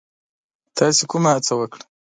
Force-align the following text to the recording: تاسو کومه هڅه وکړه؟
تاسو 0.77 1.01
کومه 1.11 1.29
هڅه 1.35 1.53
وکړه؟ 1.57 1.83